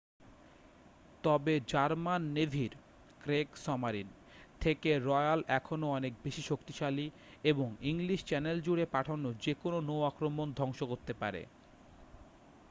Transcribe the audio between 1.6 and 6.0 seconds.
German নেভির "Kriegsmarine" থেকে royal এখনও